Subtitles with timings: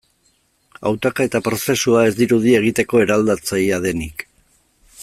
[0.91, 4.27] Hautaketa prozesua ez dirudi egiteko eraldatzailea denik.